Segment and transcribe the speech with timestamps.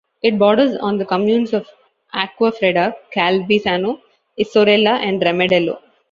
[0.23, 1.67] It borders on the communes of
[2.11, 3.99] Acquafredda, Calvisano,
[4.35, 5.77] Isorella and Remedello.